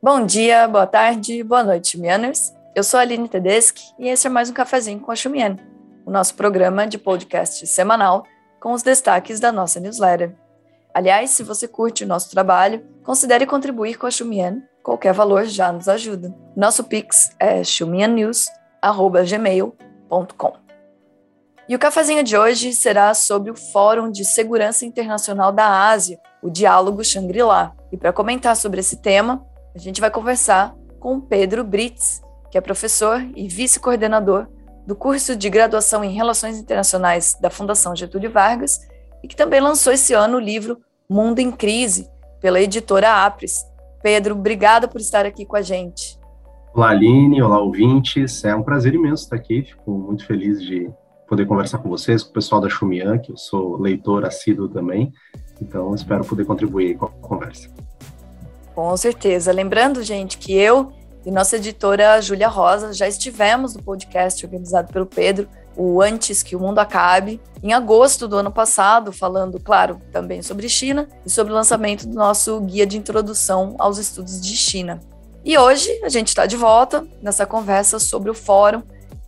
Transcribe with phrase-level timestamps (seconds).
[0.00, 2.54] Bom dia, boa tarde, boa noite, Xumianers.
[2.72, 5.56] Eu sou a Aline Tedeschi e esse é mais um Cafezinho com a Xumian,
[6.06, 8.22] o nosso programa de podcast semanal
[8.60, 10.36] com os destaques da nossa newsletter.
[10.94, 14.62] Aliás, se você curte o nosso trabalho, considere contribuir com a Xumian.
[14.84, 16.32] Qualquer valor já nos ajuda.
[16.56, 20.52] Nosso Pix é xumiannews.gmail.com.
[21.68, 26.48] E o cafezinho de hoje será sobre o Fórum de Segurança Internacional da Ásia, o
[26.48, 27.74] Diálogo Shangri-La.
[27.90, 29.44] E para comentar sobre esse tema,
[29.78, 34.48] a gente vai conversar com Pedro Brits, que é professor e vice-coordenador
[34.84, 38.80] do curso de graduação em Relações Internacionais da Fundação Getúlio Vargas
[39.22, 42.10] e que também lançou esse ano o livro Mundo em Crise,
[42.40, 43.64] pela editora Apres.
[44.02, 46.18] Pedro, obrigada por estar aqui com a gente.
[46.74, 48.44] Olá, Aline, olá, ouvintes.
[48.44, 50.90] É um prazer imenso estar aqui, fico muito feliz de
[51.28, 55.12] poder conversar com vocês, com o pessoal da Xumian, que eu sou leitor assíduo também,
[55.62, 57.68] então espero poder contribuir com a conversa.
[58.78, 59.50] Com certeza.
[59.50, 60.92] Lembrando, gente, que eu
[61.26, 66.54] e nossa editora Júlia Rosa já estivemos no podcast organizado pelo Pedro, o Antes que
[66.54, 71.52] o Mundo Acabe, em agosto do ano passado, falando, claro, também sobre China e sobre
[71.52, 75.00] o lançamento do nosso guia de introdução aos estudos de China.
[75.44, 78.80] E hoje a gente está de volta nessa conversa sobre o fórum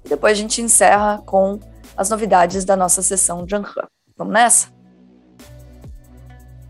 [0.05, 1.59] e depois a gente encerra com
[1.97, 3.67] as novidades da nossa sessão Zhanghe.
[4.17, 4.69] Vamos nessa?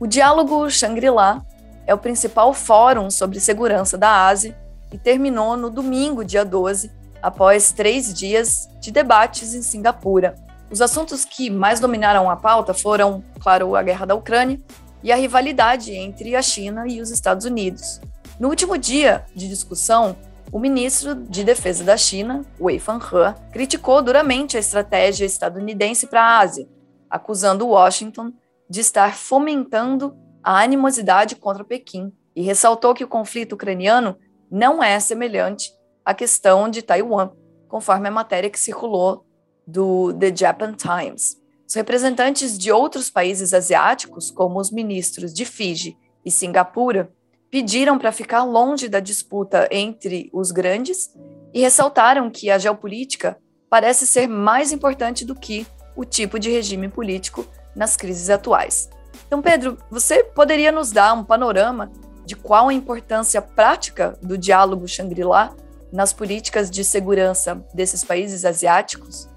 [0.00, 1.44] O diálogo Shangri-La
[1.90, 4.56] é o principal fórum sobre segurança da Ásia
[4.92, 6.88] e terminou no domingo, dia 12,
[7.20, 10.36] após três dias de debates em Singapura.
[10.70, 14.60] Os assuntos que mais dominaram a pauta foram, claro, a guerra da Ucrânia
[15.02, 18.00] e a rivalidade entre a China e os Estados Unidos.
[18.38, 20.16] No último dia de discussão,
[20.52, 26.38] o ministro de Defesa da China, Wei Fanghe, criticou duramente a estratégia estadunidense para a
[26.38, 26.68] Ásia,
[27.10, 28.32] acusando Washington
[28.68, 34.16] de estar fomentando a animosidade contra Pequim e ressaltou que o conflito ucraniano
[34.50, 35.72] não é semelhante
[36.04, 37.30] à questão de Taiwan,
[37.68, 39.24] conforme a matéria que circulou
[39.66, 41.36] do The Japan Times.
[41.66, 47.12] Os representantes de outros países asiáticos, como os ministros de Fiji e Singapura,
[47.50, 51.14] pediram para ficar longe da disputa entre os grandes
[51.52, 56.88] e ressaltaram que a geopolítica parece ser mais importante do que o tipo de regime
[56.88, 58.88] político nas crises atuais.
[59.26, 61.90] Então, Pedro, você poderia nos dar um panorama
[62.24, 65.52] de qual a importância prática do diálogo Shangri-La
[65.92, 69.28] nas políticas de segurança desses países asiáticos?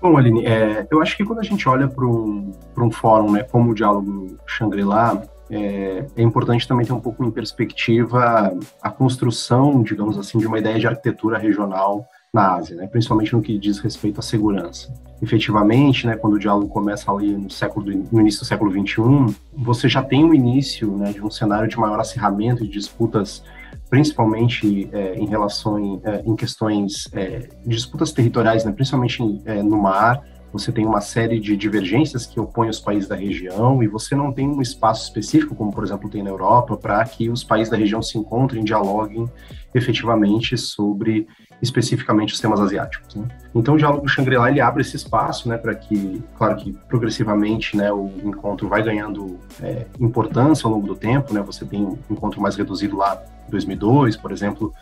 [0.00, 3.44] Bom, Aline, é, eu acho que quando a gente olha para um, um fórum né,
[3.44, 9.82] como o diálogo Shangri-La, é, é, importante também ter um pouco em perspectiva a construção,
[9.82, 13.78] digamos assim, de uma ideia de arquitetura regional na Ásia, né, principalmente no que diz
[13.78, 14.90] respeito à segurança.
[15.20, 19.86] Efetivamente, né, quando o diálogo começa ali no, século, no início do século XXI, você
[19.86, 23.44] já tem o início né, de um cenário de maior acirramento de disputas,
[23.90, 30.24] principalmente é, em relação é, em questões é, disputas territoriais, né, principalmente é, no mar,
[30.50, 34.32] você tem uma série de divergências que opõem os países da região e você não
[34.32, 37.76] tem um espaço específico, como por exemplo tem na Europa, para que os países da
[37.76, 39.30] região se encontrem, dialoguem
[39.74, 41.26] efetivamente sobre
[41.60, 43.14] especificamente os temas asiáticos.
[43.14, 43.28] Né?
[43.54, 47.92] Então, o diálogo Shangri-La ele abre esse espaço, né, para que, claro que progressivamente, né,
[47.92, 51.40] o encontro vai ganhando é, importância ao longo do tempo, né?
[51.42, 54.72] Você tem um encontro mais reduzido lá em 2002, por exemplo,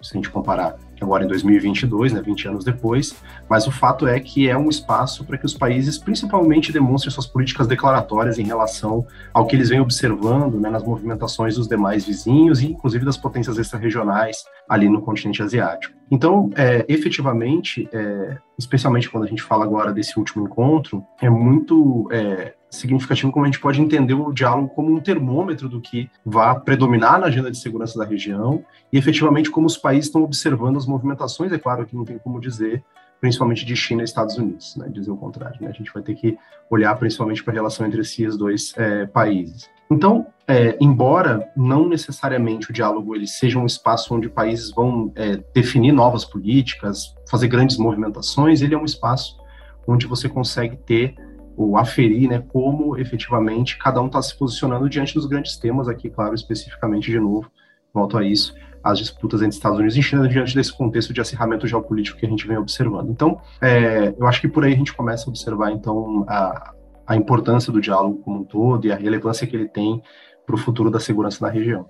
[0.00, 3.14] se a gente comparar agora em 2022, né, 20 anos depois,
[3.48, 7.26] mas o fato é que é um espaço para que os países principalmente demonstrem suas
[7.26, 12.62] políticas declaratórias em relação ao que eles vêm observando né, nas movimentações dos demais vizinhos
[12.62, 14.33] e inclusive das potências extra-regionais
[14.68, 15.94] ali no continente asiático.
[16.10, 22.08] Então, é, efetivamente, é, especialmente quando a gente fala agora desse último encontro, é muito
[22.12, 26.58] é, significativo como a gente pode entender o diálogo como um termômetro do que vai
[26.60, 30.86] predominar na agenda de segurança da região e efetivamente como os países estão observando as
[30.86, 32.84] movimentações, é claro que não tem como dizer,
[33.20, 36.14] principalmente de China e Estados Unidos, né, dizer o contrário, né, a gente vai ter
[36.14, 36.36] que
[36.70, 39.70] olhar principalmente para a relação entre esses dois é, países.
[39.90, 45.42] Então, é, embora não necessariamente o diálogo ele seja um espaço onde países vão é,
[45.54, 49.38] definir novas políticas, fazer grandes movimentações, ele é um espaço
[49.86, 51.14] onde você consegue ter
[51.56, 56.10] ou aferir né, como efetivamente cada um está se posicionando diante dos grandes temas aqui,
[56.10, 57.50] claro, especificamente de novo,
[57.92, 61.66] volto a isso, as disputas entre Estados Unidos e China diante desse contexto de acirramento
[61.66, 63.08] geopolítico que a gente vem observando.
[63.08, 66.74] Então, é, eu acho que por aí a gente começa a observar, então, a,
[67.06, 70.02] a importância do diálogo como um todo e a relevância que ele tem
[70.46, 71.88] para o futuro da segurança na região.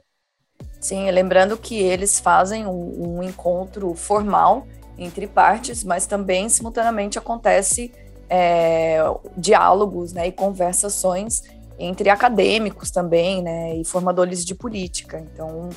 [0.81, 4.67] Sim, lembrando que eles fazem um, um encontro formal
[4.99, 7.93] entre partes, mas também simultaneamente acontece
[8.29, 8.99] é,
[9.37, 11.43] diálogos né, e conversações
[11.79, 15.19] entre acadêmicos também, né, e formadores de política.
[15.19, 15.71] Então,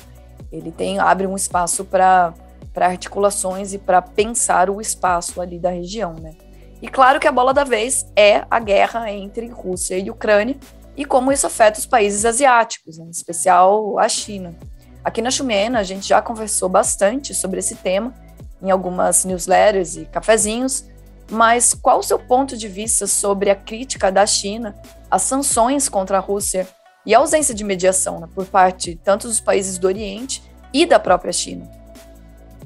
[0.52, 2.32] ele tem abre um espaço para
[2.76, 6.32] articulações e para pensar o espaço ali da região, né?
[6.80, 10.56] E claro que a bola da vez é a guerra entre Rússia e Ucrânia
[10.96, 14.54] e como isso afeta os países asiáticos, em especial a China.
[15.02, 18.14] Aqui na Chumena a gente já conversou bastante sobre esse tema
[18.62, 20.84] em algumas newsletters e cafezinhos,
[21.30, 24.74] mas qual o seu ponto de vista sobre a crítica da China
[25.10, 26.66] às sanções contra a Rússia
[27.06, 30.42] e a ausência de mediação né, por parte tanto dos países do Oriente
[30.72, 31.77] e da própria China?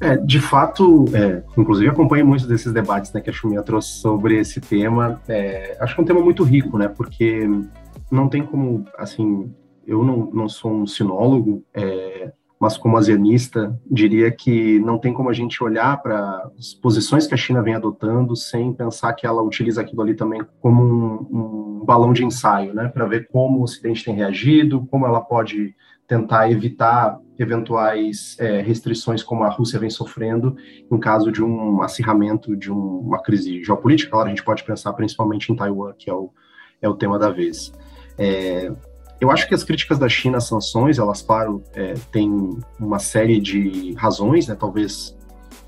[0.01, 4.39] É, de fato, é, inclusive acompanho muitos desses debates né, que a Chumia trouxe sobre
[4.39, 5.21] esse tema.
[5.29, 6.89] É, acho que é um tema muito rico, né?
[6.89, 7.49] Porque
[8.11, 9.53] não tem como, assim,
[9.87, 15.29] eu não, não sou um sinólogo, é, mas como asianista, diria que não tem como
[15.29, 19.43] a gente olhar para as posições que a China vem adotando sem pensar que ela
[19.43, 23.63] utiliza aquilo ali também como um, um balão de ensaio, né, para ver como o
[23.65, 25.75] Ocidente tem reagido, como ela pode
[26.13, 30.55] tentar evitar eventuais é, restrições como a Rússia vem sofrendo
[30.91, 34.11] em caso de um acirramento de um, uma crise geopolítica.
[34.11, 36.31] Claro, a gente pode pensar principalmente em Taiwan, que é o,
[36.83, 37.73] é o tema da vez.
[38.19, 38.71] É,
[39.19, 43.41] eu acho que as críticas da China às sanções, elas, claro, é, têm uma série
[43.41, 44.55] de razões, né?
[44.55, 45.17] Talvez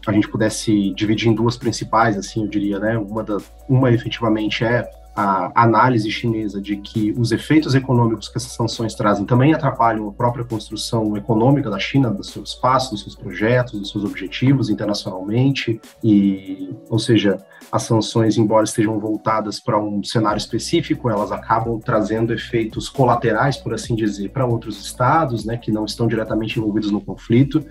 [0.07, 2.99] a gente pudesse dividir em duas principais, assim, eu diria, né?
[2.99, 8.53] Uma, da, uma efetivamente é a análise chinesa de que os efeitos econômicos que essas
[8.53, 13.15] sanções trazem também atrapalham a própria construção econômica da China, dos seus passos, dos seus
[13.15, 17.39] projetos, dos seus objetivos internacionalmente, e, ou seja,
[17.71, 23.73] as sanções, embora estejam voltadas para um cenário específico, elas acabam trazendo efeitos colaterais, por
[23.73, 27.65] assim dizer, para outros estados, né, que não estão diretamente envolvidos no conflito,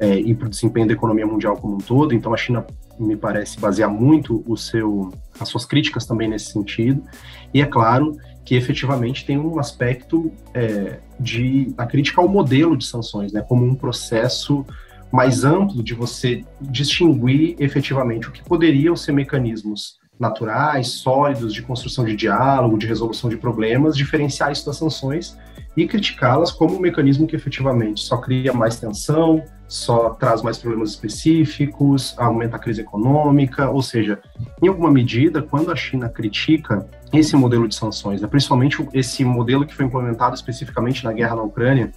[0.00, 2.14] é, e para o desempenho da economia mundial como um todo.
[2.14, 2.64] Então, a China
[2.98, 7.02] me parece basear muito o seu, as suas críticas também nesse sentido.
[7.52, 12.86] E é claro que efetivamente tem um aspecto é, de a crítica ao modelo de
[12.86, 14.64] sanções, né, como um processo
[15.12, 22.04] mais amplo de você distinguir efetivamente o que poderiam ser mecanismos naturais, sólidos, de construção
[22.04, 25.36] de diálogo, de resolução de problemas, diferenciar isso das sanções
[25.78, 30.90] e criticá-las como um mecanismo que efetivamente só cria mais tensão, só traz mais problemas
[30.90, 34.18] específicos, aumenta a crise econômica, ou seja,
[34.60, 39.64] em alguma medida, quando a China critica esse modelo de sanções, né, principalmente esse modelo
[39.64, 41.92] que foi implementado especificamente na guerra na Ucrânia,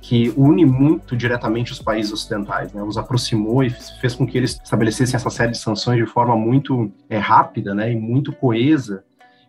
[0.00, 3.70] que une muito diretamente os países ocidentais, né, os aproximou e
[4.00, 7.90] fez com que eles estabelecessem essa série de sanções de forma muito é, rápida né,
[7.90, 9.02] e muito coesa,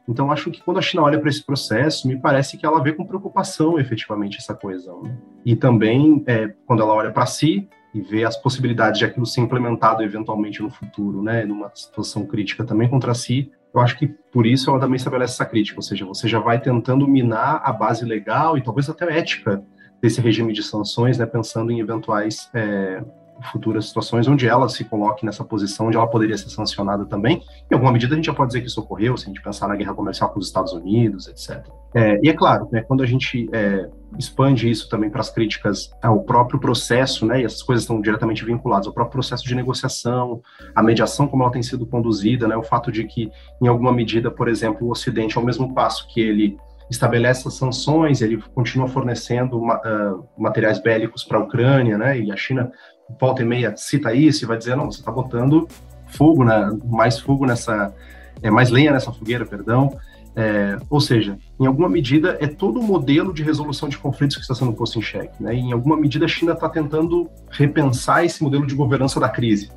[0.07, 2.93] então, acho que quando a China olha para esse processo, me parece que ela vê
[2.93, 5.03] com preocupação efetivamente essa coesão.
[5.03, 5.17] Né?
[5.43, 9.41] E também, é, quando ela olha para si e vê as possibilidades de aquilo ser
[9.41, 14.45] implementado eventualmente no futuro, né, numa situação crítica também contra si, eu acho que por
[14.45, 18.05] isso ela também estabelece essa crítica, ou seja, você já vai tentando minar a base
[18.05, 19.63] legal e talvez até ética
[20.01, 23.03] desse regime de sanções, né, pensando em eventuais é,
[23.51, 27.43] futuras situações onde ela se coloque nessa posição onde ela poderia ser sancionada também.
[27.69, 29.67] Em alguma medida a gente já pode dizer que isso ocorreu, se a gente pensar
[29.67, 31.65] na guerra comercial com os Estados Unidos, etc.
[31.93, 35.89] É, e é claro, né, quando a gente é, expande isso também para as críticas
[36.01, 40.41] ao próprio processo, né, e essas coisas estão diretamente vinculadas ao próprio processo de negociação,
[40.75, 44.29] a mediação como ela tem sido conduzida, né, o fato de que, em alguma medida,
[44.29, 46.57] por exemplo, o Ocidente, ao mesmo passo que ele
[46.89, 52.35] estabelece as sanções, ele continua fornecendo uh, materiais bélicos para a Ucrânia, né, e a
[52.35, 52.71] China
[53.19, 55.67] volta e meia cita isso e vai dizer, não, você está botando
[56.07, 57.93] fogo, né, mais fogo nessa,
[58.41, 59.97] é, mais lenha nessa fogueira, perdão,
[60.35, 64.41] é, ou seja, em alguma medida é todo o modelo de resolução de conflitos que
[64.41, 68.25] está sendo posto em xeque, né, e em alguma medida a China está tentando repensar
[68.25, 69.71] esse modelo de governança da crise,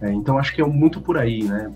[0.00, 1.70] é, então acho que é muito por aí, né,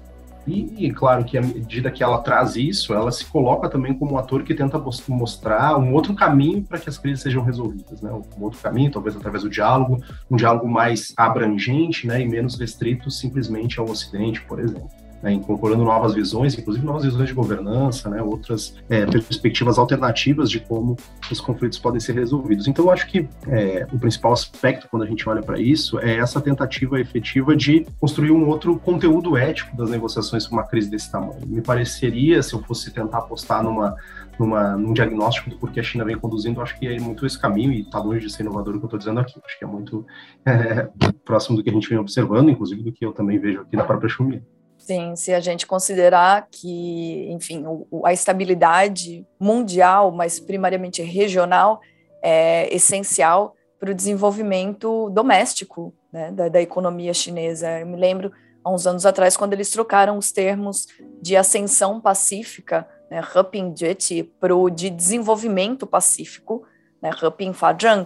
[0.47, 4.15] e, e, claro que à medida que ela traz isso, ela se coloca também como
[4.15, 8.11] um ator que tenta mostrar um outro caminho para que as crises sejam resolvidas, né?
[8.11, 13.11] Um outro caminho, talvez através do diálogo, um diálogo mais abrangente, né, e menos restrito
[13.11, 14.91] simplesmente ao Ocidente, por exemplo
[15.23, 20.61] né, incorporando novas visões, inclusive novas visões de governança, né, outras é, perspectivas alternativas de
[20.61, 20.97] como
[21.31, 22.67] os conflitos podem ser resolvidos.
[22.67, 26.17] Então, eu acho que é, o principal aspecto, quando a gente olha para isso, é
[26.17, 31.11] essa tentativa efetiva de construir um outro conteúdo ético das negociações com uma crise desse
[31.11, 31.41] tamanho.
[31.47, 33.97] Me pareceria, se eu fosse tentar apostar numa,
[34.39, 37.73] numa, num diagnóstico do porquê a China vem conduzindo, acho que é muito esse caminho,
[37.73, 39.41] e está longe de ser inovador o que eu estou dizendo aqui.
[39.45, 40.07] Acho que é muito
[40.47, 40.89] é,
[41.25, 43.85] próximo do que a gente vem observando, inclusive do que eu também vejo aqui na
[43.85, 44.43] própria Xumia.
[44.91, 51.81] Sim, se a gente considerar que, enfim, o, a estabilidade mundial, mas primariamente regional,
[52.21, 57.79] é essencial para o desenvolvimento doméstico né, da, da, economia chinesa.
[57.79, 58.33] Eu me lembro,
[58.65, 60.89] há uns anos atrás, quando eles trocaram os termos
[61.23, 63.23] de ascensão pacífica, né,
[64.41, 66.67] para o de desenvolvimento pacífico,
[67.01, 67.11] né,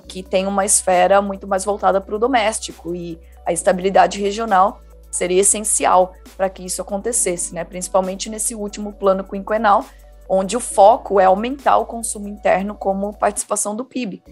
[0.07, 4.83] que tem uma esfera muito mais voltada para o doméstico e a estabilidade regional
[5.15, 9.85] seria essencial para que isso acontecesse, né, principalmente nesse último plano quinquenal,
[10.29, 14.23] onde o foco é aumentar o consumo interno como participação do PIB.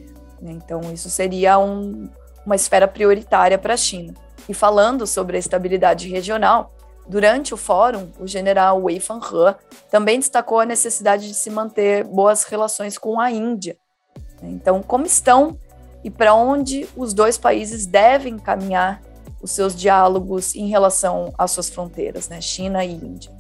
[0.41, 2.09] Né, então, isso seria um,
[2.45, 4.15] uma esfera prioritária para a China.
[4.49, 6.73] E falando sobre a estabilidade regional,
[7.07, 9.23] durante o fórum, o general Wei Fanhe
[9.91, 13.77] também destacou a necessidade de se manter boas relações com a Índia.
[14.43, 15.57] Então, como estão
[16.03, 19.01] e para onde os dois países devem caminhar
[19.43, 23.31] os seus diálogos em relação às suas fronteiras, né, China e Índia?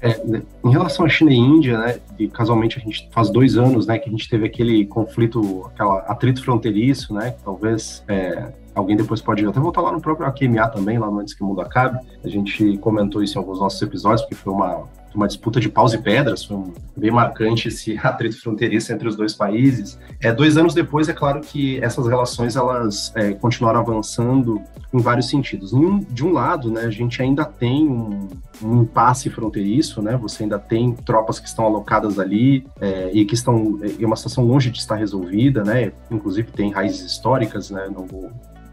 [0.00, 0.20] É,
[0.64, 3.98] em relação à China e Índia, né, e casualmente a gente faz dois anos, né,
[3.98, 9.20] que a gente teve aquele conflito, aquela atrito fronteiriço, né, que talvez é, alguém depois
[9.20, 11.98] pode até voltar lá no próprio AQMA também, lá no Antes que o Mundo Acabe.
[12.22, 14.84] A gente comentou isso em alguns nossos episódios, porque foi uma,
[15.14, 19.34] uma disputa de paus e pedras, foi bem marcante esse atrito fronteiriço entre os dois
[19.34, 19.98] países.
[20.20, 24.60] É, dois anos depois, é claro que essas relações elas é, continuaram avançando
[24.92, 25.72] em vários sentidos.
[26.10, 28.28] De um lado, né, a gente ainda tem um,
[28.62, 33.34] um impasse fronteiriço, né, você ainda tem tropas que estão alocadas ali é, e que
[33.34, 38.06] estão em uma situação longe de estar resolvida, né, inclusive tem raízes históricas, né, não
[38.06, 38.30] vou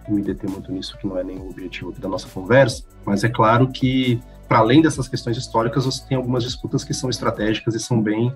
[0.08, 3.68] me deter muito nisso, que não é o objetivo da nossa conversa, mas é claro
[3.68, 8.02] que, para além dessas questões históricas, você tem algumas disputas que são estratégicas e são
[8.02, 8.34] bem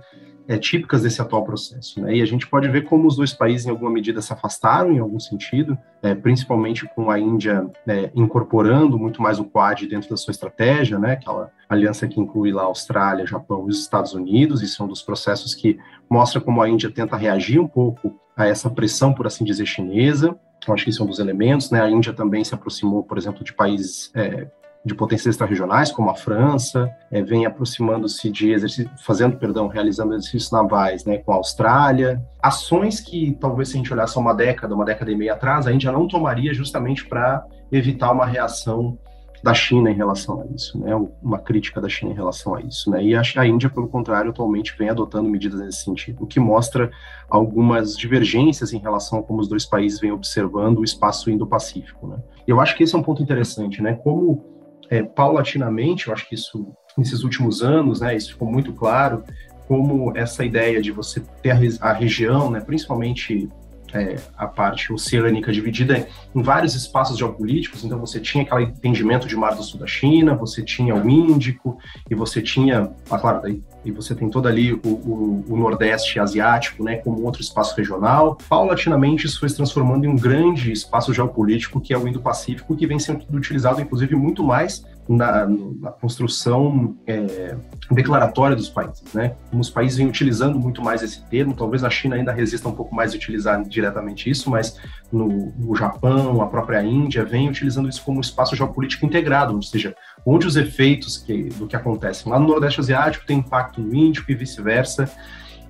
[0.49, 2.01] é, típicas desse atual processo.
[2.01, 2.15] Né?
[2.15, 4.97] E a gente pode ver como os dois países, em alguma medida, se afastaram em
[4.97, 10.17] algum sentido, é, principalmente com a Índia é, incorporando muito mais o Quad dentro da
[10.17, 11.13] sua estratégia, né?
[11.13, 14.63] aquela aliança que inclui lá a Austrália, Japão e os Estados Unidos.
[14.63, 15.77] Isso é um dos processos que
[16.09, 20.35] mostra como a Índia tenta reagir um pouco a essa pressão, por assim dizer, chinesa.
[20.67, 21.69] Eu acho que isso é um dos elementos.
[21.69, 21.79] Né?
[21.79, 24.47] A Índia também se aproximou, por exemplo, de países é,
[24.85, 30.51] de potências extra-regionais, como a França, é, vem aproximando-se de exercício, fazendo, perdão, realizando exercícios
[30.51, 32.21] navais, né, com a Austrália.
[32.41, 35.71] Ações que talvez se a gente olhasse uma década, uma década e meia atrás, a
[35.71, 38.97] Índia não tomaria justamente para evitar uma reação
[39.41, 40.93] da China em relação a isso, né?
[41.21, 43.01] Uma crítica da China em relação a isso, né?
[43.03, 46.91] E a, a Índia, pelo contrário, atualmente vem adotando medidas nesse sentido, o que mostra
[47.29, 52.17] algumas divergências em relação a como os dois países vêm observando o espaço Indo-Pacífico, né?
[52.45, 53.93] Eu acho que esse é um ponto interessante, né?
[53.93, 54.58] Como
[54.89, 58.15] é, paulatinamente, eu acho que isso nesses últimos anos, né?
[58.15, 59.23] Isso ficou muito claro
[59.67, 62.59] como essa ideia de você ter a, região, né?
[62.59, 63.47] Principalmente
[63.93, 69.35] é, a parte oceânica dividida em vários espaços geopolíticos, então você tinha aquele entendimento de
[69.35, 71.77] Mar do Sul da China, você tinha o Índico,
[72.09, 76.19] e você tinha, ah, claro, daí, e você tem todo ali o, o, o, Nordeste
[76.19, 78.37] Asiático, né, como outro espaço regional.
[78.49, 82.85] Paulatinamente, isso foi se transformando em um grande espaço geopolítico, que é o Indo-Pacífico, que
[82.85, 87.55] vem sendo utilizado, inclusive, muito mais na, na construção é,
[87.89, 89.35] declaratória dos países, né?
[89.49, 92.71] Como os países vêm utilizando muito mais esse termo, talvez a China ainda resista um
[92.71, 94.77] pouco mais a utilizar diretamente isso, mas
[95.11, 99.95] no, no Japão, a própria Índia vem utilizando isso como espaço geopolítico integrado, ou seja,
[100.23, 104.31] onde os efeitos que, do que acontece lá no Nordeste Asiático tem impacto no Índico
[104.31, 105.11] e vice-versa.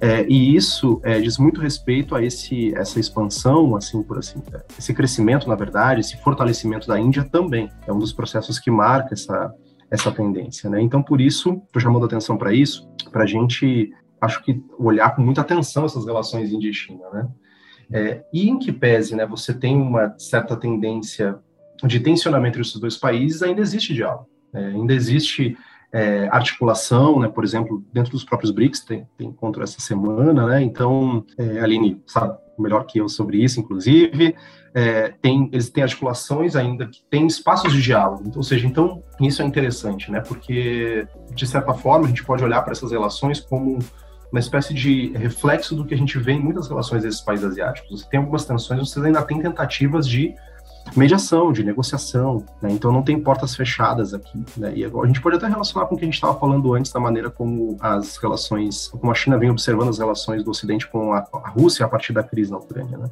[0.02, 4.42] É, e isso é, diz muito respeito a esse, essa expansão, assim por assim,
[4.78, 9.14] esse crescimento, na verdade, esse fortalecimento da Índia também é um dos processos que marca
[9.14, 9.54] essa,
[9.92, 10.82] essa tendência, né?
[10.82, 13.92] Então, por isso, estou chamando atenção para isso, para a gente,
[14.22, 17.28] acho que olhar com muita atenção essas relações Índia e China, né?
[17.92, 21.40] É, e em que pese, né, você tem uma certa tendência
[21.84, 25.58] de tensionamento entre esses dois países, ainda existe diálogo, é, ainda existe
[25.92, 30.62] é, articulação, né, por exemplo, dentro dos próprios BRICS, tem, tem encontro essa semana, né,
[30.62, 34.36] então, é, Aline sabe melhor que eu sobre isso, inclusive,
[34.74, 39.02] é, tem, eles têm articulações ainda que têm espaços de diálogo, então, ou seja, então,
[39.20, 43.40] isso é interessante, né, porque, de certa forma, a gente pode olhar para essas relações
[43.40, 43.80] como
[44.32, 48.02] uma espécie de reflexo do que a gente vê em muitas relações desses países asiáticos.
[48.02, 50.36] Você tem algumas tensões, você ainda tem tentativas de
[50.96, 52.70] mediação, de negociação, né?
[52.72, 54.44] então não tem portas fechadas aqui.
[54.58, 54.74] Né?
[54.76, 57.00] E a gente pode até relacionar com o que a gente estava falando antes da
[57.00, 61.26] maneira como as relações, como a China vem observando as relações do Ocidente com a,
[61.34, 63.10] a Rússia a partir da crise na Ucrânia, né?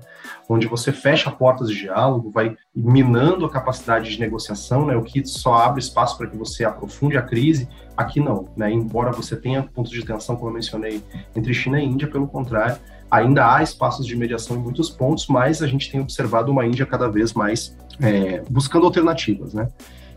[0.49, 4.95] onde você fecha portas de diálogo, vai minando a capacidade de negociação, né?
[4.95, 7.67] o que só abre espaço para que você aprofunde a crise.
[7.95, 8.71] Aqui não, né?
[8.71, 11.03] embora você tenha pontos de tensão, como eu mencionei,
[11.35, 12.77] entre China e Índia, pelo contrário,
[13.09, 16.85] Ainda há espaços de mediação em muitos pontos, mas a gente tem observado uma Índia
[16.85, 19.69] cada vez mais é, buscando alternativas, né?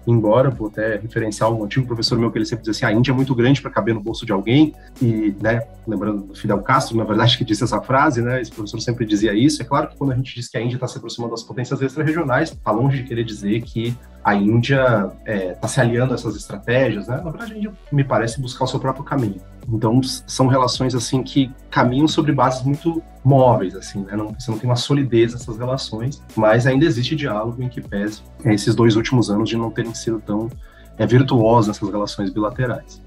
[0.07, 3.13] Embora, vou até referenciar um antigo professor meu que ele sempre dizia assim, a Índia
[3.13, 6.97] é muito grande para caber no bolso de alguém, e, né, lembrando do Fidel Castro,
[6.97, 9.97] na verdade, que disse essa frase, né, esse professor sempre dizia isso, é claro que
[9.97, 13.03] quando a gente diz que a Índia está se aproximando das potências extra-regionais, está longe
[13.03, 13.95] de querer dizer que
[14.25, 17.21] a Índia está é, tá se aliando a essas estratégias, né?
[17.23, 19.41] Na verdade, a Índia me parece buscar o seu próprio caminho.
[19.69, 24.17] Então, são relações assim que caminham sobre bases muito móveis, assim, né?
[24.17, 28.23] Não, você não tem uma solidez nessas relações, mas ainda existe diálogo em que pese
[28.45, 30.51] esses dois últimos anos de não terem sido tão
[30.99, 33.03] é, virtuosos nessas relações bilaterais.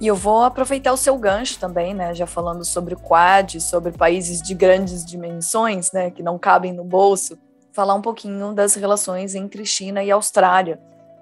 [0.00, 2.14] E eu vou aproveitar o seu gancho também, né?
[2.14, 6.10] Já falando sobre o Quad, sobre países de grandes dimensões, né?
[6.10, 7.38] Que não cabem no bolso
[7.72, 10.78] falar um pouquinho das relações entre China e Austrália.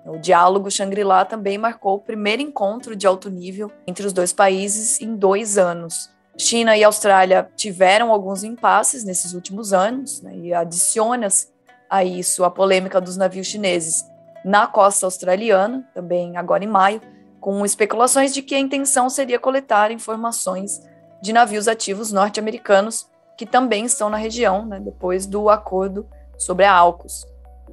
[0.06, 5.00] O diálogo Shangri-La também marcou o primeiro encontro de alto nível entre os dois países
[5.00, 6.10] em dois anos.
[6.38, 11.48] China e Austrália tiveram alguns impasses nesses últimos anos, né, e adiciona-se
[11.88, 14.04] a isso a polêmica dos navios chineses
[14.44, 17.02] na costa australiana, também agora em maio,
[17.40, 20.82] com especulações de que a intenção seria coletar informações
[21.22, 26.06] de navios ativos norte-americanos que também estão na região, né, depois do acordo
[26.38, 27.26] sobre a AUKUS.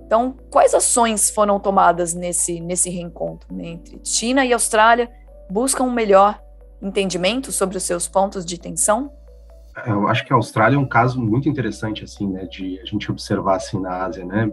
[0.08, 5.12] Então, quais ações foram tomadas nesse, nesse reencontro né, entre China e Austrália?
[5.52, 6.42] Buscam um melhor
[6.82, 9.12] entendimento sobre os seus pontos de tensão?
[9.86, 13.12] Eu acho que a Austrália é um caso muito interessante, assim, né, de a gente
[13.12, 14.50] observar, assim, na Ásia, né,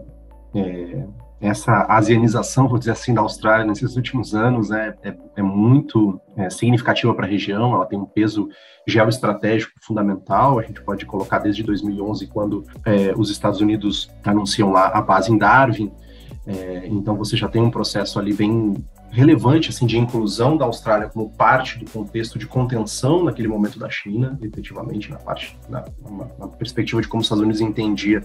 [0.53, 1.07] é,
[1.39, 6.49] essa asianização, vou dizer assim, da Austrália nesses últimos anos é, é, é muito é,
[6.49, 8.49] significativa para a região, ela tem um peso
[8.87, 14.87] geoestratégico fundamental, a gente pode colocar desde 2011, quando é, os Estados Unidos anunciam lá
[14.87, 15.91] a base em Darwin,
[16.47, 18.75] é, então você já tem um processo ali bem
[19.11, 23.89] relevante assim de inclusão da Austrália como parte do contexto de contenção naquele momento da
[23.89, 25.85] China, efetivamente na parte na,
[26.37, 28.23] na perspectiva de como os Estados Unidos entendia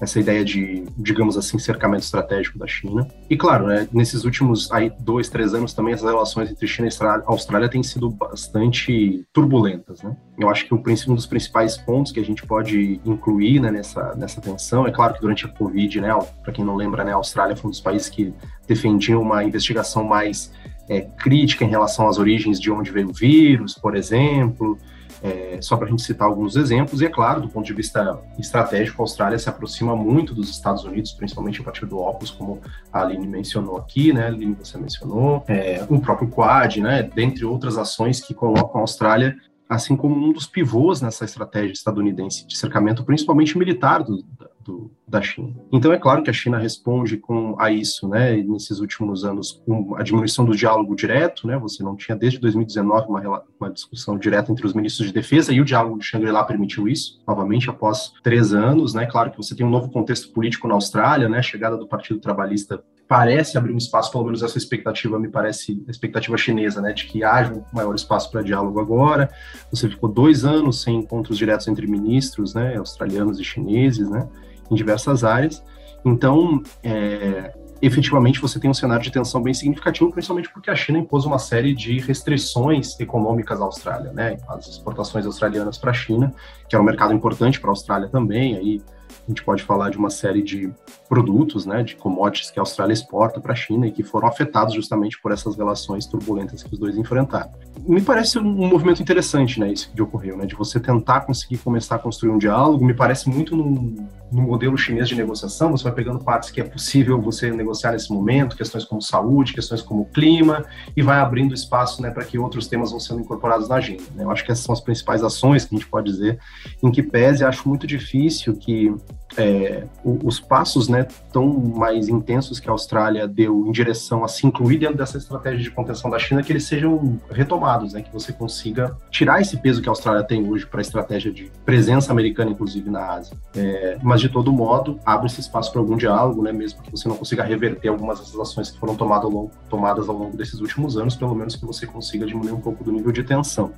[0.00, 3.06] essa ideia de, digamos assim, cercamento estratégico da China.
[3.28, 6.92] E claro, né, nesses últimos aí, dois, três anos também as relações entre China e
[7.26, 10.02] Austrália têm sido bastante turbulentas.
[10.02, 10.16] Né?
[10.38, 14.14] Eu acho que o, um dos principais pontos que a gente pode incluir né, nessa,
[14.14, 17.16] nessa tensão, é claro que durante a Covid, né, para quem não lembra, né, a
[17.16, 18.32] Austrália foi um dos países que
[18.68, 20.52] defendiam uma investigação mais
[20.88, 24.78] é, crítica em relação às origens de onde veio o vírus, por exemplo,
[25.22, 28.20] é, só para a gente citar alguns exemplos, e é claro, do ponto de vista
[28.38, 32.60] estratégico, a Austrália se aproxima muito dos Estados Unidos, principalmente a partir do óculos, como
[32.92, 34.28] a Aline mencionou aqui, né?
[34.28, 37.02] Aline, você mencionou, é, o próprio Quad, né?
[37.02, 39.36] Dentre outras ações que colocam a Austrália
[39.68, 44.24] assim como um dos pivôs nessa estratégia estadunidense de cercamento, principalmente militar do,
[44.68, 45.54] do, da China.
[45.72, 48.36] Então é claro que a China responde com a isso, né?
[48.36, 51.56] Nesses últimos anos, com a diminuição do diálogo direto, né?
[51.58, 55.60] Você não tinha desde 2019 uma, uma discussão direta entre os ministros de defesa e
[55.60, 59.06] o diálogo de Shangri-La permitiu isso, novamente após três anos, né?
[59.06, 61.38] Claro que você tem um novo contexto político na Austrália, né?
[61.38, 65.82] A chegada do Partido Trabalhista parece abrir um espaço, pelo menos essa expectativa me parece
[65.88, 69.30] a expectativa chinesa, né, de que haja um maior espaço para diálogo agora.
[69.70, 74.28] Você ficou dois anos sem encontros diretos entre ministros, né, australianos e chineses, né,
[74.70, 75.62] em diversas áreas.
[76.04, 80.98] Então, é, efetivamente, você tem um cenário de tensão bem significativo, principalmente porque a China
[80.98, 84.36] impôs uma série de restrições econômicas à Austrália, né?
[84.48, 86.32] As exportações australianas para a China,
[86.68, 89.98] que é um mercado importante para a Austrália também, aí a gente pode falar de
[89.98, 90.72] uma série de
[91.08, 94.74] produtos, né, de commodities que a Austrália exporta para a China e que foram afetados
[94.74, 97.50] justamente por essas relações turbulentas que os dois enfrentaram.
[97.86, 101.96] Me parece um movimento interessante, né, isso que ocorreu, né, de você tentar conseguir começar
[101.96, 105.92] a construir um diálogo, me parece muito no, no modelo chinês de negociação, você vai
[105.92, 110.64] pegando partes que é possível você negociar nesse momento, questões como saúde, questões como clima,
[110.96, 114.02] e vai abrindo espaço, né, para que outros temas vão sendo incorporados na agenda.
[114.14, 114.24] Né?
[114.24, 116.38] Eu acho que essas são as principais ações que a gente pode dizer,
[116.82, 118.94] em que pese, acho muito difícil que
[119.36, 124.46] é, os passos né, tão mais intensos que a Austrália deu em direção a se
[124.46, 128.32] incluir dentro dessa estratégia de contenção da China, que eles sejam retomados, né, que você
[128.32, 132.50] consiga tirar esse peso que a Austrália tem hoje para a estratégia de presença americana,
[132.50, 133.36] inclusive na Ásia.
[133.54, 137.08] É, mas, de todo modo, abre esse espaço para algum diálogo, né, mesmo que você
[137.08, 140.60] não consiga reverter algumas das ações que foram tomadas ao, longo, tomadas ao longo desses
[140.60, 143.72] últimos anos, pelo menos que você consiga diminuir um pouco do nível de tensão.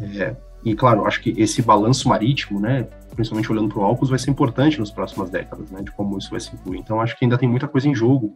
[0.00, 4.18] É, e, claro, acho que esse balanço marítimo, né, principalmente olhando para o AUKUS, vai
[4.18, 6.80] ser importante nas próximas décadas, né, de como isso vai se incluir.
[6.80, 8.34] Então, acho que ainda tem muita coisa em jogo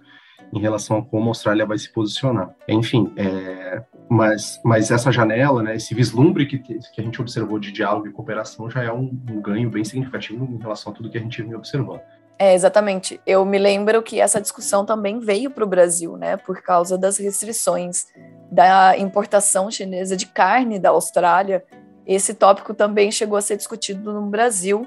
[0.52, 2.54] em relação a como a Austrália vai se posicionar.
[2.68, 7.72] Enfim, é, mas, mas essa janela, né, esse vislumbre que, que a gente observou de
[7.72, 11.18] diálogo e cooperação já é um, um ganho bem significativo em relação a tudo que
[11.18, 12.00] a gente vem observando.
[12.38, 13.20] É, exatamente.
[13.26, 17.18] Eu me lembro que essa discussão também veio para o Brasil, né, por causa das
[17.18, 18.06] restrições
[18.52, 21.64] da importação chinesa de carne da Austrália
[22.14, 24.87] esse tópico também chegou a ser discutido no Brasil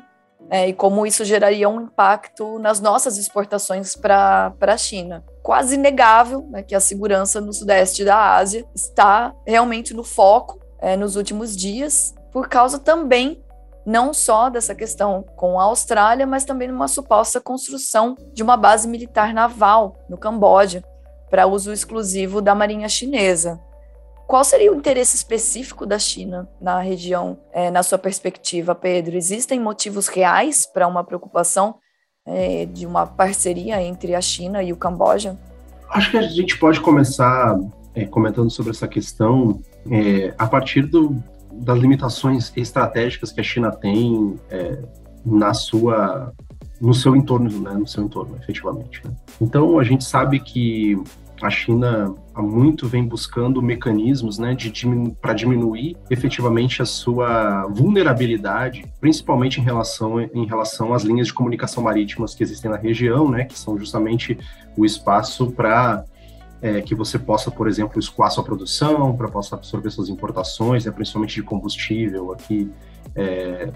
[0.50, 5.24] é, e como isso geraria um impacto nas nossas exportações para a China.
[5.42, 10.98] Quase inegável né, que a segurança no sudeste da Ásia está realmente no foco é,
[10.98, 13.42] nos últimos dias, por causa também
[13.86, 18.88] não só dessa questão com a Austrália, mas também numa suposta construção de uma base
[18.88, 20.84] militar naval no Camboja,
[21.30, 23.60] para uso exclusivo da Marinha Chinesa.
[24.34, 29.15] Qual seria o interesse específico da China na região, é, na sua perspectiva, Pedro?
[29.15, 31.76] Existem motivos reais para uma preocupação
[32.26, 35.38] é, de uma parceria entre a China e o Camboja?
[35.88, 37.60] Acho que a gente pode começar
[37.93, 41.15] é, comentando sobre essa questão é, a partir do,
[41.52, 44.80] das limitações estratégicas que a China tem é,
[45.24, 46.34] na sua
[46.82, 49.00] no seu entorno, né, no seu entorno, efetivamente.
[49.06, 49.13] Né?
[49.39, 50.98] Então a gente sabe que
[51.39, 58.86] a China há muito vem buscando mecanismos né, diminu para diminuir efetivamente a sua vulnerabilidade,
[59.00, 63.46] principalmente em relação, em relação às linhas de comunicação marítimas que existem na região, né,
[63.46, 64.38] que são justamente
[64.76, 66.04] o espaço para
[66.62, 70.91] é, que você possa, por exemplo, escoar sua produção, para possa absorver suas importações, né,
[70.91, 72.72] principalmente de combustível aqui
[73.15, 73.69] é,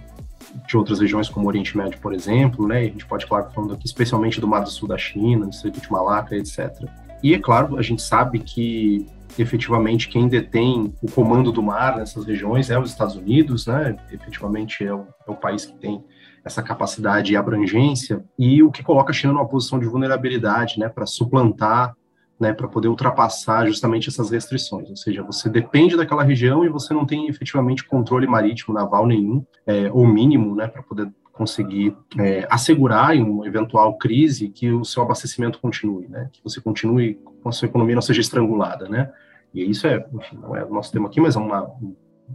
[0.66, 3.74] de outras regiões como o Oriente Médio, por exemplo, né, a gente pode, claro, falando
[3.74, 6.88] aqui especialmente do Mar do Sul da China, do Estreito de Malaca, etc.
[7.24, 9.06] E, é claro, a gente sabe que
[9.38, 13.96] efetivamente quem detém o comando do mar nessas regiões é os Estados Unidos, né?
[14.12, 16.04] Efetivamente é o, é o, país que tem
[16.44, 20.90] essa capacidade e abrangência e o que coloca a China numa posição de vulnerabilidade, né?
[20.90, 21.96] Para suplantar,
[22.40, 22.54] né?
[22.54, 24.90] Para poder ultrapassar justamente essas restrições.
[24.90, 29.46] Ou seja, você depende daquela região e você não tem efetivamente controle marítimo naval nenhum
[29.66, 30.68] é, ou mínimo, né?
[30.68, 36.30] Para poder conseguir é, assegurar em uma eventual crise que o seu abastecimento continue, né?
[36.34, 39.12] Que você continue com a sua economia não seja estrangulada, né?
[39.54, 41.72] E isso é, enfim, não é o nosso tema aqui, mas é uma,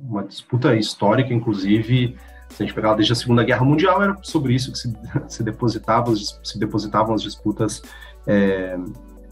[0.02, 2.16] uma disputa histórica, inclusive,
[2.48, 4.92] se a gente pegar desde a Segunda Guerra Mundial, era sobre isso que se,
[5.28, 7.82] se, depositava, se depositavam as disputas
[8.26, 8.78] é,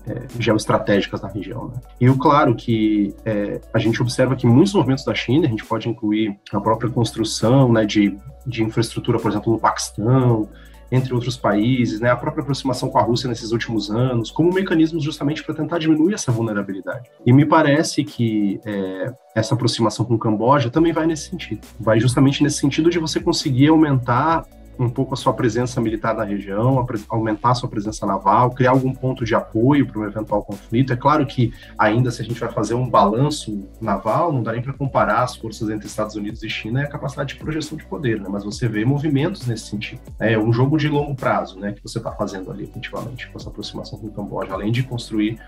[0.07, 1.69] é, geoestratégicas na região.
[1.69, 1.81] Né?
[2.01, 5.65] E o claro que é, a gente observa que muitos movimentos da China, a gente
[5.65, 10.49] pode incluir a própria construção né, de, de infraestrutura, por exemplo, no Paquistão,
[10.91, 15.05] entre outros países, né, a própria aproximação com a Rússia nesses últimos anos, como mecanismos
[15.05, 17.09] justamente para tentar diminuir essa vulnerabilidade.
[17.25, 21.61] E me parece que é, essa aproximação com o Camboja também vai nesse sentido.
[21.79, 24.45] Vai justamente nesse sentido de você conseguir aumentar
[24.79, 28.95] um pouco a sua presença militar na região, aumentar a sua presença naval, criar algum
[28.95, 30.93] ponto de apoio para um eventual conflito.
[30.93, 34.63] É claro que ainda se a gente vai fazer um balanço naval, não dá nem
[34.63, 37.85] para comparar as forças entre Estados Unidos e China e a capacidade de projeção de
[37.85, 38.29] poder, né?
[38.31, 40.01] Mas você vê movimentos nesse sentido.
[40.19, 41.73] É um jogo de longo prazo, né?
[41.73, 45.39] Que você está fazendo ali, efetivamente, com essa aproximação com o Camboja, além de construir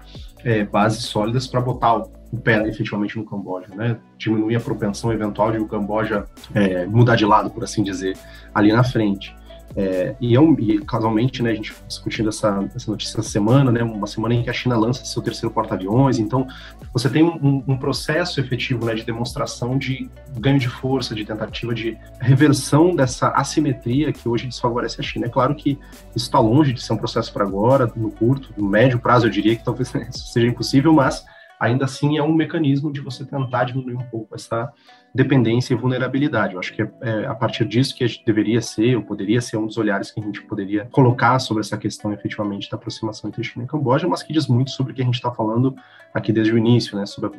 [0.45, 2.03] é, bases sólidas para botar
[2.33, 3.99] o, pé efetivamente no Camboja, né?
[4.17, 8.17] Diminuir a propensão eventual de o Camboja é, mudar de lado, por assim dizer,
[8.55, 9.35] ali na frente.
[9.75, 13.83] É, e, eu, e casualmente, né, a gente discutindo essa, essa notícia essa semana, né,
[13.83, 16.47] uma semana em que a China lança seu terceiro porta-aviões, então
[16.93, 21.75] você tem um, um, processo efetivo né, de demonstração de ganho de força, de tentativa
[21.75, 25.27] de reversão dessa assimetria que hoje desfavorece a China.
[25.27, 25.79] É claro que
[26.15, 29.31] isso está longe de ser um processo para agora, no curto, no médio prazo, eu
[29.31, 31.25] diria que talvez seja impossível, mas
[31.63, 34.73] ainda assim é um mecanismo de você tentar diminuir um pouco essa
[35.15, 36.55] dependência e vulnerabilidade.
[36.55, 39.41] Eu acho que é, é a partir disso que a gente deveria ser, ou poderia
[39.41, 43.31] ser um dos olhares que a gente poderia colocar sobre essa questão efetivamente da aproximação
[43.31, 45.77] entre China e Camboja, mas que diz muito sobre o que a gente está falando
[46.13, 47.31] aqui desde o início, né, sobre,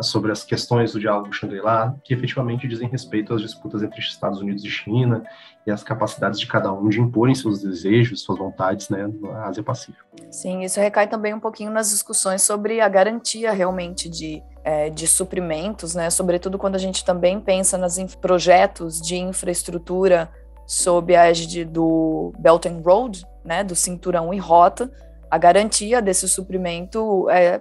[0.00, 4.64] sobre as questões do diálogo Shangri-La, que efetivamente dizem respeito às disputas entre Estados Unidos
[4.64, 5.22] e China
[5.66, 10.06] e as capacidades de cada um de imporem seus desejos, suas vontades, né, na Ásia-Pacífico.
[10.30, 15.06] Sim, isso recai também um pouquinho nas discussões sobre a garantia realmente de é, de
[15.06, 16.10] suprimentos, né?
[16.10, 20.28] Sobretudo quando a gente também pensa nos projetos de infraestrutura
[20.66, 23.62] sob a égide do Belt and Road, né?
[23.62, 24.90] Do cinturão e rota,
[25.30, 27.60] a garantia desse suprimento é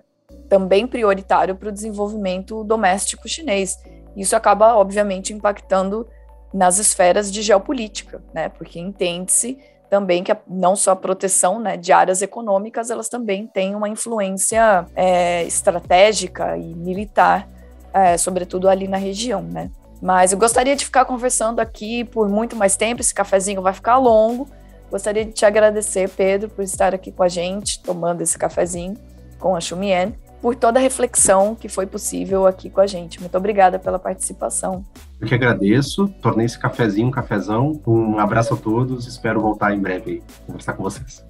[0.50, 3.78] também prioritário para o desenvolvimento doméstico chinês.
[4.18, 6.08] Isso acaba, obviamente, impactando
[6.56, 8.48] nas esferas de geopolítica, né?
[8.48, 9.58] Porque entende-se
[9.90, 13.90] também que a, não só a proteção né, de áreas econômicas, elas também têm uma
[13.90, 17.48] influência é, estratégica e militar,
[17.94, 19.70] é, sobretudo ali na região, né?
[20.02, 23.98] Mas eu gostaria de ficar conversando aqui por muito mais tempo, esse cafezinho vai ficar
[23.98, 24.48] longo.
[24.90, 28.96] Gostaria de te agradecer, Pedro, por estar aqui com a gente, tomando esse cafezinho
[29.40, 30.16] com a Xumien
[30.46, 33.20] por toda a reflexão que foi possível aqui com a gente.
[33.20, 34.86] Muito obrigada pela participação.
[35.20, 37.82] Eu que agradeço, tornei esse cafezinho um cafezão.
[37.88, 41.26] Um abraço a todos, espero voltar em breve conversar com vocês.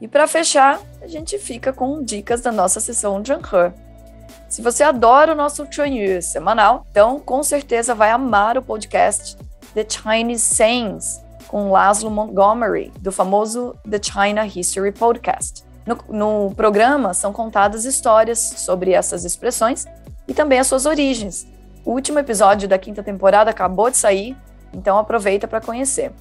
[0.00, 3.72] E para fechar, a gente fica com dicas da nossa sessão He.
[4.48, 9.36] Se você adora o nosso Chuanyu semanal, então com certeza vai amar o podcast
[9.74, 15.63] The Chinese Sayings, com Laszlo Montgomery, do famoso The China History Podcast.
[15.86, 19.86] No, no programa são contadas histórias sobre essas expressões
[20.26, 21.46] e também as suas origens.
[21.84, 24.36] O último episódio da quinta temporada acabou de sair,
[24.72, 26.12] então aproveita para conhecer.